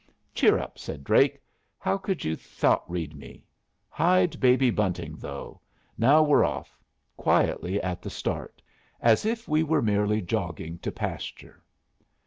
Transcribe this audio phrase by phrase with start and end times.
[0.33, 1.39] "Cheer up," said Drake.
[1.77, 3.45] "How could you thought read me?
[3.87, 5.61] Hide Baby Bunting, though.
[5.95, 6.75] Now we're off.
[7.17, 8.63] Quietly, at the start.
[8.99, 11.63] As if we were merely jogging to pasture."